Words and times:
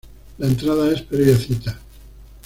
La 0.39 0.47
entrada 0.47 0.91
es 0.91 1.03
previa 1.03 1.37
cita. 1.37 1.79